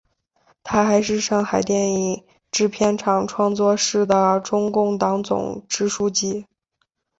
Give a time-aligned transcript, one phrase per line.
[0.63, 6.47] 她还是上海电影制片厂创作室的中共党总支书记。